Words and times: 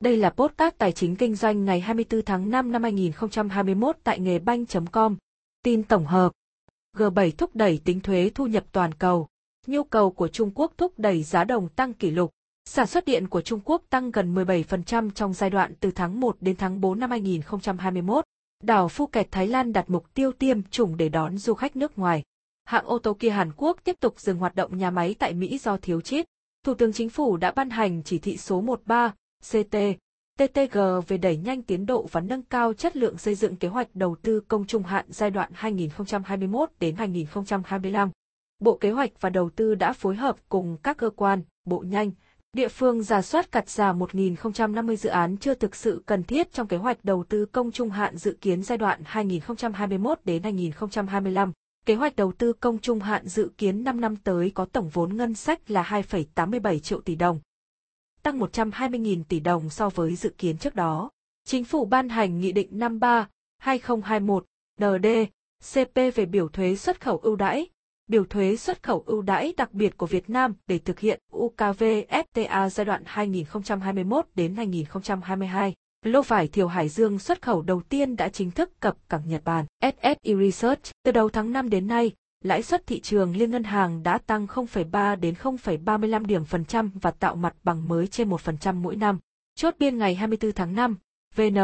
Đây 0.00 0.16
là 0.16 0.30
podcast 0.30 0.78
tài 0.78 0.92
chính 0.92 1.16
kinh 1.16 1.34
doanh 1.34 1.64
ngày 1.64 1.80
24 1.80 2.22
tháng 2.22 2.50
5 2.50 2.72
năm 2.72 2.82
2021 2.82 3.96
tại 4.04 4.20
nghề 4.20 4.38
banh.com. 4.38 5.16
Tin 5.62 5.82
tổng 5.82 6.06
hợp. 6.06 6.32
G7 6.96 7.30
thúc 7.30 7.56
đẩy 7.56 7.80
tính 7.84 8.00
thuế 8.00 8.30
thu 8.34 8.46
nhập 8.46 8.64
toàn 8.72 8.94
cầu. 8.94 9.28
Nhu 9.66 9.84
cầu 9.84 10.10
của 10.10 10.28
Trung 10.28 10.50
Quốc 10.54 10.72
thúc 10.76 10.92
đẩy 10.96 11.22
giá 11.22 11.44
đồng 11.44 11.68
tăng 11.68 11.94
kỷ 11.94 12.10
lục. 12.10 12.30
Sản 12.64 12.86
xuất 12.86 13.04
điện 13.04 13.28
của 13.28 13.40
Trung 13.40 13.60
Quốc 13.64 13.82
tăng 13.90 14.10
gần 14.10 14.34
17% 14.34 15.10
trong 15.10 15.32
giai 15.32 15.50
đoạn 15.50 15.74
từ 15.80 15.90
tháng 15.90 16.20
1 16.20 16.36
đến 16.40 16.56
tháng 16.56 16.80
4 16.80 16.98
năm 16.98 17.10
2021. 17.10 18.24
Đảo 18.62 18.88
Phuket, 18.88 19.30
Thái 19.30 19.46
Lan 19.46 19.72
đặt 19.72 19.90
mục 19.90 20.14
tiêu 20.14 20.32
tiêm 20.32 20.62
chủng 20.62 20.96
để 20.96 21.08
đón 21.08 21.38
du 21.38 21.54
khách 21.54 21.76
nước 21.76 21.98
ngoài. 21.98 22.22
Hãng 22.64 22.86
ô 22.86 22.98
tô 22.98 23.16
Kia 23.18 23.30
Hàn 23.30 23.52
Quốc 23.56 23.78
tiếp 23.84 23.96
tục 24.00 24.20
dừng 24.20 24.38
hoạt 24.38 24.54
động 24.54 24.78
nhà 24.78 24.90
máy 24.90 25.14
tại 25.18 25.34
Mỹ 25.34 25.58
do 25.58 25.76
thiếu 25.76 26.00
chip. 26.00 26.26
Thủ 26.64 26.74
tướng 26.74 26.92
Chính 26.92 27.10
phủ 27.10 27.36
đã 27.36 27.50
ban 27.50 27.70
hành 27.70 28.02
chỉ 28.02 28.18
thị 28.18 28.36
số 28.36 28.60
13 28.60 29.14
CT, 29.50 29.76
TTG 30.38 30.78
về 31.08 31.18
đẩy 31.18 31.36
nhanh 31.36 31.62
tiến 31.62 31.86
độ 31.86 32.06
và 32.12 32.20
nâng 32.20 32.42
cao 32.42 32.72
chất 32.72 32.96
lượng 32.96 33.18
xây 33.18 33.34
dựng 33.34 33.56
kế 33.56 33.68
hoạch 33.68 33.88
đầu 33.94 34.16
tư 34.22 34.40
công 34.40 34.66
trung 34.66 34.82
hạn 34.82 35.04
giai 35.08 35.30
đoạn 35.30 35.50
2021 35.54 36.70
đến 36.80 36.96
2025. 36.96 38.10
Bộ 38.58 38.76
Kế 38.76 38.90
hoạch 38.90 39.10
và 39.20 39.30
Đầu 39.30 39.50
tư 39.50 39.74
đã 39.74 39.92
phối 39.92 40.16
hợp 40.16 40.36
cùng 40.48 40.76
các 40.82 40.96
cơ 40.96 41.10
quan, 41.10 41.42
bộ 41.64 41.78
nhanh, 41.78 42.10
địa 42.52 42.68
phương 42.68 43.02
giả 43.02 43.22
soát 43.22 43.52
cắt 43.52 43.68
giảm 43.68 43.98
1.050 43.98 44.96
dự 44.96 45.08
án 45.10 45.36
chưa 45.36 45.54
thực 45.54 45.76
sự 45.76 46.02
cần 46.06 46.22
thiết 46.22 46.52
trong 46.52 46.66
kế 46.66 46.76
hoạch 46.76 47.04
đầu 47.04 47.24
tư 47.28 47.46
công 47.46 47.72
trung 47.72 47.90
hạn 47.90 48.16
dự 48.16 48.36
kiến 48.40 48.62
giai 48.62 48.78
đoạn 48.78 49.00
2021 49.04 50.18
đến 50.24 50.42
2025. 50.42 51.52
Kế 51.86 51.94
hoạch 51.94 52.16
đầu 52.16 52.32
tư 52.32 52.52
công 52.52 52.78
trung 52.78 53.00
hạn 53.00 53.26
dự 53.28 53.50
kiến 53.58 53.84
5 53.84 54.00
năm 54.00 54.16
tới 54.16 54.50
có 54.54 54.64
tổng 54.64 54.88
vốn 54.88 55.16
ngân 55.16 55.34
sách 55.34 55.70
là 55.70 55.82
2,87 55.82 56.78
triệu 56.78 57.00
tỷ 57.00 57.14
đồng, 57.14 57.40
tăng 58.26 58.38
120.000 58.38 59.24
tỷ 59.28 59.40
đồng 59.40 59.70
so 59.70 59.88
với 59.88 60.16
dự 60.16 60.30
kiến 60.38 60.58
trước 60.58 60.74
đó. 60.74 61.10
Chính 61.44 61.64
phủ 61.64 61.84
ban 61.84 62.08
hành 62.08 62.40
Nghị 62.40 62.52
định 62.52 62.68
53-2021 63.62 64.40
ND 64.80 65.06
CP 65.72 65.94
về 65.94 66.26
biểu 66.26 66.48
thuế 66.48 66.76
xuất 66.76 67.00
khẩu 67.00 67.18
ưu 67.18 67.36
đãi, 67.36 67.66
biểu 68.06 68.24
thuế 68.24 68.56
xuất 68.56 68.82
khẩu 68.82 69.02
ưu 69.06 69.22
đãi 69.22 69.54
đặc 69.56 69.72
biệt 69.72 69.96
của 69.96 70.06
Việt 70.06 70.30
Nam 70.30 70.54
để 70.66 70.78
thực 70.78 70.98
hiện 70.98 71.20
UKV 71.36 71.84
FTA 72.08 72.68
giai 72.68 72.84
đoạn 72.84 73.02
2021 73.06 74.26
đến 74.34 74.54
2022. 74.54 75.74
Lô 76.04 76.22
vải 76.22 76.48
thiều 76.48 76.68
Hải 76.68 76.88
Dương 76.88 77.18
xuất 77.18 77.42
khẩu 77.42 77.62
đầu 77.62 77.82
tiên 77.88 78.16
đã 78.16 78.28
chính 78.28 78.50
thức 78.50 78.80
cập 78.80 78.96
cảng 79.08 79.28
Nhật 79.28 79.44
Bản. 79.44 79.66
SSE 79.82 80.34
Research, 80.40 80.90
từ 81.02 81.12
đầu 81.12 81.28
tháng 81.28 81.52
5 81.52 81.70
đến 81.70 81.86
nay, 81.86 82.12
lãi 82.46 82.62
suất 82.62 82.86
thị 82.86 83.00
trường 83.00 83.36
liên 83.36 83.50
ngân 83.50 83.64
hàng 83.64 84.02
đã 84.02 84.18
tăng 84.18 84.46
0,3 84.46 85.20
đến 85.20 85.34
0,35 85.42 86.26
điểm 86.26 86.44
phần 86.44 86.64
trăm 86.64 86.90
và 86.94 87.10
tạo 87.10 87.36
mặt 87.36 87.54
bằng 87.64 87.88
mới 87.88 88.06
trên 88.06 88.30
1% 88.30 88.74
mỗi 88.74 88.96
năm. 88.96 89.18
Chốt 89.54 89.74
biên 89.78 89.98
ngày 89.98 90.14
24 90.14 90.52
tháng 90.52 90.74
5, 90.74 90.96
VN 91.36 91.58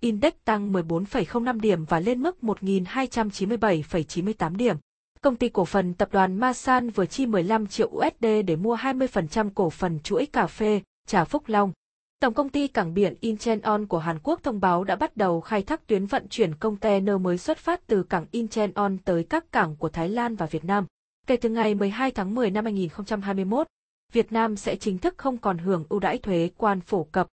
Index 0.00 0.32
tăng 0.44 0.72
14,05 0.72 1.60
điểm 1.60 1.84
và 1.84 2.00
lên 2.00 2.22
mức 2.22 2.36
1.297,98 2.42 4.56
điểm. 4.56 4.76
Công 5.20 5.36
ty 5.36 5.48
cổ 5.48 5.64
phần 5.64 5.94
tập 5.94 6.08
đoàn 6.12 6.36
Masan 6.36 6.90
vừa 6.90 7.06
chi 7.06 7.26
15 7.26 7.66
triệu 7.66 7.88
USD 7.88 8.26
để 8.46 8.56
mua 8.56 8.76
20% 8.76 9.50
cổ 9.54 9.70
phần 9.70 10.00
chuỗi 10.00 10.26
cà 10.26 10.46
phê 10.46 10.80
Trà 11.06 11.24
Phúc 11.24 11.42
Long. 11.46 11.72
Tổng 12.20 12.34
công 12.34 12.48
ty 12.48 12.68
cảng 12.68 12.94
biển 12.94 13.14
Incheon 13.20 13.86
của 13.88 13.98
Hàn 13.98 14.18
Quốc 14.22 14.42
thông 14.42 14.60
báo 14.60 14.84
đã 14.84 14.96
bắt 14.96 15.16
đầu 15.16 15.40
khai 15.40 15.62
thác 15.62 15.86
tuyến 15.86 16.06
vận 16.06 16.28
chuyển 16.28 16.54
container 16.54 17.20
mới 17.20 17.38
xuất 17.38 17.58
phát 17.58 17.86
từ 17.86 18.02
cảng 18.02 18.26
Incheon 18.30 18.96
tới 19.04 19.24
các 19.24 19.52
cảng 19.52 19.76
của 19.76 19.88
Thái 19.88 20.08
Lan 20.08 20.36
và 20.36 20.46
Việt 20.46 20.64
Nam. 20.64 20.86
Kể 21.26 21.36
từ 21.36 21.48
ngày 21.48 21.74
12 21.74 22.10
tháng 22.10 22.34
10 22.34 22.50
năm 22.50 22.64
2021, 22.64 23.66
Việt 24.12 24.32
Nam 24.32 24.56
sẽ 24.56 24.76
chính 24.76 24.98
thức 24.98 25.14
không 25.18 25.38
còn 25.38 25.58
hưởng 25.58 25.84
ưu 25.88 26.00
đãi 26.00 26.18
thuế 26.18 26.50
quan 26.56 26.80
phổ 26.80 27.04
cập. 27.04 27.28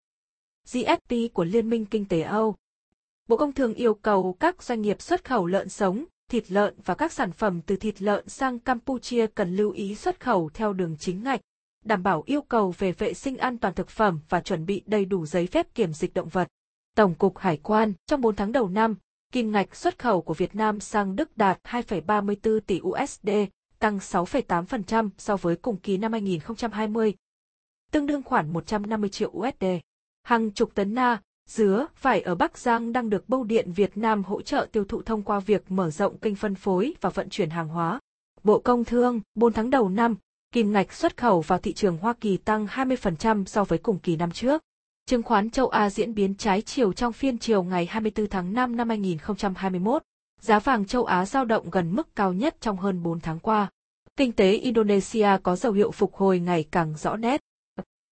GSP 0.73 1.33
của 1.33 1.44
Liên 1.44 1.69
minh 1.69 1.86
Kinh 1.86 2.06
tế 2.06 2.22
Âu 2.22 2.56
Bộ 3.28 3.38
Công 3.38 3.53
Thương 3.53 3.73
yêu 3.73 3.94
cầu 3.94 4.38
các 4.39 4.63
doanh 4.63 4.81
nghiệp 4.81 5.02
xuất 5.02 5.25
khẩu 5.25 5.45
lợn 5.45 5.69
sống, 5.69 6.06
thịt 6.31 6.52
lợn 6.52 6.75
và 6.86 6.95
các 6.95 7.11
sản 7.11 7.31
phẩm 7.31 7.61
từ 7.61 7.75
thịt 7.75 8.02
lợn 8.02 8.30
sang 8.30 8.59
Campuchia 8.59 9.28
cần 9.28 9.56
lưu 9.56 9.72
ý 9.72 9.95
xuất 9.95 10.19
khẩu 10.19 10.50
theo 10.53 10.74
đường 10.74 10.95
chính 11.00 11.24
ngạch, 11.24 11.41
đảm 11.85 12.03
bảo 12.03 12.23
yêu 12.25 12.41
cầu 12.41 12.73
về 12.78 12.91
vệ 12.91 13.13
sinh 13.13 13.38
an 13.38 13.57
toàn 13.57 13.73
thực 13.73 13.90
phẩm 13.90 14.19
và 14.29 14.41
chuẩn 14.41 14.66
bị 14.66 14.84
đầy 14.85 15.06
đủ 15.06 15.25
giấy 15.25 15.47
phép 15.47 15.75
kiểm 15.75 15.94
dịch 15.94 16.13
động 16.13 16.29
vật. 16.29 16.47
Tổng 16.96 17.16
cục 17.16 17.38
Hải 17.38 17.57
quan, 17.57 17.94
trong 18.07 18.22
4 18.22 18.35
tháng 18.35 18.51
đầu 18.51 18.69
năm, 18.69 18.96
kim 19.31 19.51
ngạch 19.51 19.75
xuất 19.75 20.00
khẩu 20.00 20.22
của 20.22 20.34
Việt 20.34 20.56
Nam 20.56 20.79
sang 20.79 21.16
Đức 21.16 21.38
đạt 21.38 21.59
2,34 21.63 22.59
tỷ 22.59 22.81
USD, 22.84 23.29
tăng 23.79 23.97
6,8% 23.97 25.09
so 25.18 25.38
với 25.38 25.56
cùng 25.56 25.78
kỳ 25.78 25.97
năm 25.97 26.12
2020, 26.12 27.13
tương 27.91 28.06
đương 28.06 28.24
khoảng 28.24 28.53
150 28.53 29.09
triệu 29.09 29.29
USD. 29.29 29.66
Hàng 30.24 30.51
chục 30.51 30.75
tấn 30.75 30.94
na, 30.94 31.22
dứa, 31.50 31.88
vải 32.01 32.22
ở 32.22 32.35
Bắc 32.35 32.57
Giang 32.57 32.94
đang 32.94 33.09
được 33.09 33.29
Bưu 33.29 33.44
điện 33.44 33.72
Việt 33.72 33.97
Nam 33.97 34.24
hỗ 34.24 34.41
trợ 34.41 34.68
tiêu 34.72 34.85
thụ 34.85 35.01
thông 35.01 35.24
qua 35.24 35.40
việc 35.40 35.72
mở 35.72 35.90
rộng 35.90 36.18
kênh 36.18 36.35
phân 36.35 36.56
phối 36.56 36.94
và 37.01 37.09
vận 37.09 37.29
chuyển 37.29 37.50
hàng 37.50 37.68
hóa. 37.68 38.00
Bộ 38.44 38.59
Công 38.59 38.84
Thương, 38.84 39.22
4 39.35 39.53
tháng 39.53 39.69
đầu 39.69 39.90
năm, 39.90 40.16
kim 40.55 40.71
ngạch 40.71 40.93
xuất 40.93 41.17
khẩu 41.17 41.41
vào 41.41 41.59
thị 41.59 41.73
trường 41.73 41.97
Hoa 41.97 42.13
Kỳ 42.13 42.38
tăng 42.38 42.66
20% 42.66 43.45
so 43.45 43.63
với 43.63 43.79
cùng 43.79 43.99
kỳ 43.99 44.16
năm 44.16 44.31
trước. 44.31 44.61
Chứng 45.05 45.23
khoán 45.23 45.49
châu 45.49 45.67
Á 45.67 45.89
diễn 45.89 46.13
biến 46.13 46.35
trái 46.35 46.61
chiều 46.61 46.93
trong 46.93 47.13
phiên 47.13 47.38
chiều 47.38 47.63
ngày 47.63 47.85
24 47.85 48.27
tháng 48.27 48.53
5 48.53 48.75
năm 48.75 48.89
2021. 48.89 50.03
Giá 50.41 50.59
vàng 50.59 50.85
châu 50.85 51.05
Á 51.05 51.25
giao 51.25 51.45
động 51.45 51.69
gần 51.69 51.95
mức 51.95 52.15
cao 52.15 52.33
nhất 52.33 52.55
trong 52.61 52.77
hơn 52.77 53.03
4 53.03 53.19
tháng 53.19 53.39
qua. 53.39 53.69
Kinh 54.17 54.31
tế 54.31 54.51
Indonesia 54.51 55.29
có 55.44 55.55
dấu 55.55 55.73
hiệu 55.73 55.91
phục 55.91 56.15
hồi 56.15 56.39
ngày 56.39 56.65
càng 56.71 56.94
rõ 56.97 57.15
nét. 57.15 57.41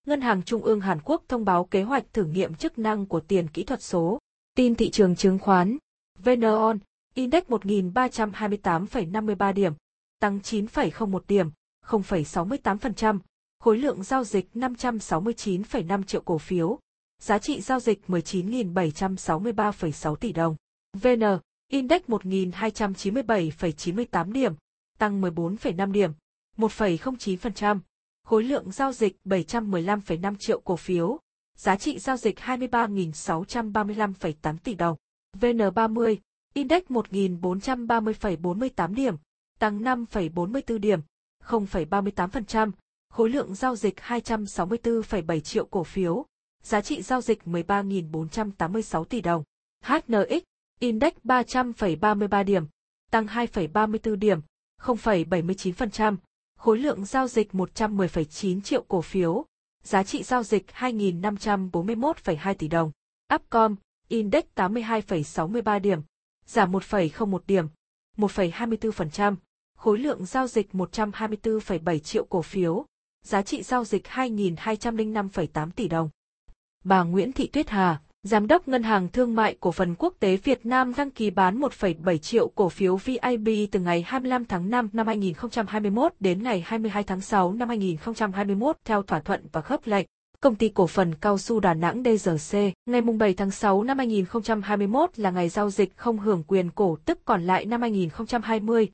Ngân 0.07 0.21
hàng 0.21 0.43
Trung 0.43 0.63
ương 0.63 0.81
Hàn 0.81 0.99
Quốc 1.03 1.23
thông 1.27 1.45
báo 1.45 1.65
kế 1.65 1.83
hoạch 1.83 2.13
thử 2.13 2.23
nghiệm 2.23 2.53
chức 2.53 2.77
năng 2.77 3.05
của 3.05 3.19
tiền 3.19 3.47
kỹ 3.47 3.63
thuật 3.63 3.81
số. 3.81 4.19
Tin 4.55 4.75
thị 4.75 4.89
trường 4.89 5.15
chứng 5.15 5.39
khoán. 5.39 5.77
VNON, 6.23 6.79
Index 7.13 7.43
1.328,53 7.43 9.53
điểm, 9.53 9.73
tăng 10.19 10.39
9,01 10.43 11.19
điểm, 11.27 11.49
0,68%, 11.87 13.19
khối 13.59 13.77
lượng 13.77 14.03
giao 14.03 14.23
dịch 14.23 14.49
569,5 14.53 16.03
triệu 16.03 16.21
cổ 16.21 16.37
phiếu, 16.37 16.79
giá 17.19 17.39
trị 17.39 17.61
giao 17.61 17.79
dịch 17.79 18.01
19.763,6 18.07 20.15
tỷ 20.15 20.31
đồng. 20.31 20.55
VN, 20.93 21.23
Index 21.71 22.01
1.297,98 22.07 24.31
điểm, 24.31 24.53
tăng 24.97 25.21
14,5 25.21 25.91
điểm, 25.91 26.11
1,09%, 26.57 27.79
khối 28.23 28.43
lượng 28.43 28.71
giao 28.71 28.91
dịch 28.91 29.17
715,5 29.25 30.35
triệu 30.39 30.59
cổ 30.59 30.75
phiếu, 30.75 31.19
giá 31.55 31.75
trị 31.75 31.99
giao 31.99 32.17
dịch 32.17 32.39
23.635,8 32.39 34.57
tỷ 34.57 34.73
đồng. 34.73 34.97
VN30, 35.39 36.17
Index 36.53 36.83
1.430,48 36.89 38.93
điểm, 38.93 39.15
tăng 39.59 39.79
5,44 39.79 40.77
điểm, 40.77 40.99
0,38%, 41.47 42.71
khối 43.09 43.29
lượng 43.29 43.55
giao 43.55 43.75
dịch 43.75 43.95
264,7 43.97 45.39
triệu 45.39 45.65
cổ 45.65 45.83
phiếu, 45.83 46.25
giá 46.63 46.81
trị 46.81 47.01
giao 47.01 47.21
dịch 47.21 47.41
13.486 47.45 49.03
tỷ 49.03 49.21
đồng. 49.21 49.43
HNX, 49.85 50.43
Index 50.79 51.13
300,33 51.23 52.43
điểm, 52.43 52.65
tăng 53.11 53.25
2,34 53.25 54.15
điểm, 54.15 54.39
0,79%, 54.81 56.17
khối 56.59 56.77
lượng 56.77 57.05
giao 57.05 57.27
dịch 57.27 57.51
110,9 57.51 58.61
triệu 58.61 58.83
cổ 58.87 59.01
phiếu, 59.01 59.45
giá 59.83 60.03
trị 60.03 60.23
giao 60.23 60.43
dịch 60.43 60.65
2.541,2 60.73 62.53
tỷ 62.53 62.67
đồng. 62.67 62.91
Upcom, 63.35 63.75
Index 64.07 64.43
82,63 64.55 65.79
điểm, 65.79 66.01
giảm 66.45 66.71
1,01 66.71 67.39
điểm, 67.47 67.67
1,24%, 68.17 69.35
khối 69.83 69.97
lượng 69.97 70.25
giao 70.25 70.47
dịch 70.47 70.69
124,7 70.73 71.99
triệu 71.99 72.25
cổ 72.25 72.41
phiếu, 72.41 72.85
giá 73.25 73.41
trị 73.41 73.63
giao 73.63 73.83
dịch 73.83 74.05
2.205,8 74.05 75.71
tỷ 75.71 75.87
đồng. 75.87 76.09
Bà 76.83 77.03
Nguyễn 77.03 77.31
Thị 77.31 77.47
Tuyết 77.47 77.69
Hà, 77.69 78.01
Giám 78.23 78.47
đốc 78.47 78.67
Ngân 78.67 78.83
hàng 78.83 79.09
Thương 79.09 79.35
mại 79.35 79.57
Cổ 79.59 79.71
phần 79.71 79.95
Quốc 79.95 80.13
tế 80.19 80.37
Việt 80.37 80.65
Nam 80.65 80.93
đăng 80.97 81.11
ký 81.11 81.29
bán 81.29 81.59
1,7 81.59 82.17
triệu 82.17 82.47
cổ 82.47 82.69
phiếu 82.69 82.95
VIB 82.97 83.49
từ 83.71 83.79
ngày 83.79 84.01
25 84.07 84.45
tháng 84.45 84.69
5 84.69 84.89
năm 84.93 85.07
2021 85.07 86.13
đến 86.19 86.43
ngày 86.43 86.63
22 86.65 87.03
tháng 87.03 87.21
6 87.21 87.53
năm 87.53 87.67
2021 87.67 88.77
theo 88.85 89.03
thỏa 89.03 89.19
thuận 89.19 89.47
và 89.51 89.61
khớp 89.61 89.87
lệnh. 89.87 90.05
Công 90.39 90.55
ty 90.55 90.69
cổ 90.69 90.87
phần 90.87 91.15
cao 91.15 91.37
su 91.37 91.59
Đà 91.59 91.73
Nẵng 91.73 92.03
DRC, 92.03 92.57
ngày 92.85 93.01
7 93.01 93.33
tháng 93.33 93.51
6 93.51 93.83
năm 93.83 93.97
2021 93.97 95.19
là 95.19 95.31
ngày 95.31 95.49
giao 95.49 95.69
dịch 95.69 95.97
không 95.97 96.19
hưởng 96.19 96.43
quyền 96.47 96.69
cổ 96.69 96.97
tức 97.05 97.19
còn 97.25 97.43
lại 97.43 97.65
năm 97.65 97.81
2020, 97.81 98.89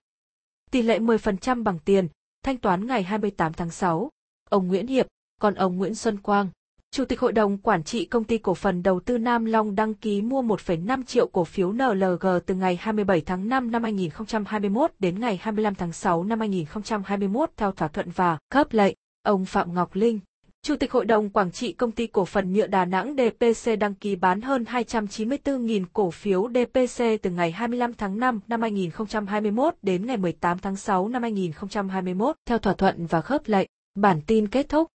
tỷ 0.71 0.81
lệ 0.81 1.00
10% 1.00 1.63
bằng 1.63 1.80
tiền, 1.80 2.07
thanh 2.44 2.57
toán 2.57 2.88
ngày 2.88 3.04
28 3.04 3.54
tháng 3.54 3.71
6. 3.71 4.10
Ông 4.50 4.68
Nguyễn 4.68 4.88
Hiệp, 4.88 5.07
còn 5.39 5.56
ông 5.56 5.77
Nguyễn 5.77 5.95
Xuân 5.95 6.18
Quang, 6.18 6.50
Chủ 6.92 7.06
tịch 7.06 7.19
Hội 7.19 7.31
đồng 7.31 7.57
Quản 7.57 7.83
trị 7.83 8.06
Công 8.06 8.24
ty 8.24 8.38
Cổ 8.38 8.54
phần 8.54 8.83
Đầu 8.83 9.00
tư 9.00 9.18
Nam 9.18 9.45
Long 9.45 9.75
đăng 9.75 9.94
ký 9.94 10.21
mua 10.21 10.42
1,5 10.42 11.04
triệu 11.04 11.27
cổ 11.27 11.44
phiếu 11.44 11.71
NLG 11.71 12.25
từ 12.45 12.56
ngày 12.56 12.75
27 12.75 13.21
tháng 13.21 13.50
5 13.50 13.71
năm 13.71 13.83
2021 13.83 14.92
đến 15.00 15.19
ngày 15.19 15.39
25 15.42 15.75
tháng 15.75 15.92
6 15.92 16.24
năm 16.24 16.39
2021 16.39 17.50
theo 17.57 17.72
thỏa 17.72 17.88
thuận 17.88 18.10
và 18.10 18.38
khớp 18.51 18.74
lệnh. 18.74 18.95
Ông 19.24 19.45
Phạm 19.45 19.74
Ngọc 19.74 19.95
Linh, 19.95 20.19
Chủ 20.61 20.75
tịch 20.75 20.91
Hội 20.91 21.06
đồng 21.06 21.29
Quản 21.29 21.51
trị 21.51 21.73
Công 21.73 21.91
ty 21.91 22.07
Cổ 22.07 22.25
phần 22.25 22.53
Nhựa 22.53 22.67
Đà 22.67 22.85
Nẵng 22.85 23.15
DPC 23.15 23.79
đăng 23.79 23.94
ký 23.95 24.15
bán 24.15 24.41
hơn 24.41 24.63
294.000 24.63 25.85
cổ 25.94 26.11
phiếu 26.11 26.50
DPC 26.50 27.03
từ 27.21 27.29
ngày 27.29 27.51
25 27.51 27.94
tháng 27.94 28.19
5 28.19 28.39
năm 28.47 28.61
2021 28.61 29.75
đến 29.81 30.06
ngày 30.06 30.17
18 30.17 30.59
tháng 30.59 30.75
6 30.75 31.07
năm 31.07 31.21
2021 31.21 32.35
theo 32.45 32.57
thỏa 32.57 32.73
thuận 32.73 33.06
và 33.06 33.21
khớp 33.21 33.41
lệnh. 33.45 33.67
Bản 33.95 34.21
tin 34.27 34.47
kết 34.47 34.69
thúc. 34.69 34.88